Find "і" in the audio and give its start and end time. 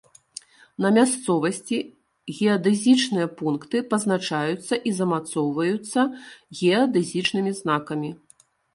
4.91-4.97